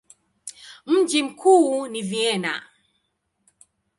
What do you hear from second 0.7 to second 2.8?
Mji mkuu ni Vienna.